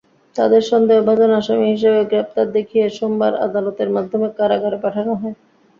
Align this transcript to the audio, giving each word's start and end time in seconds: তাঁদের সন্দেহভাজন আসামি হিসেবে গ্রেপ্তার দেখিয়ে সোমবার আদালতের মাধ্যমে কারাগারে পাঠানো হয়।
তাঁদের 0.35 0.61
সন্দেহভাজন 0.69 1.31
আসামি 1.39 1.65
হিসেবে 1.73 1.99
গ্রেপ্তার 2.05 2.47
দেখিয়ে 2.51 2.85
সোমবার 2.97 3.33
আদালতের 3.45 3.89
মাধ্যমে 3.95 4.27
কারাগারে 4.39 4.77
পাঠানো 4.83 5.13
হয়। 5.15 5.35